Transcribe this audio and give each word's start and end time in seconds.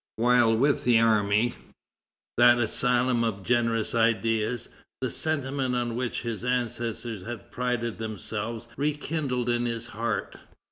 While 0.15 0.57
with 0.57 0.83
the 0.83 0.99
army, 0.99 1.53
that 2.35 2.57
asylum 2.57 3.23
of 3.23 3.43
generous 3.43 3.93
ideas, 3.93 4.67
the 4.99 5.11
sentiments 5.11 5.75
on 5.77 5.95
which 5.95 6.23
his 6.23 6.43
ancestors 6.43 7.21
had 7.21 7.51
prided 7.51 7.99
themselves 7.99 8.67
rekindled 8.77 9.47
in 9.47 9.65
his 9.67 9.85
heart. 9.85 10.37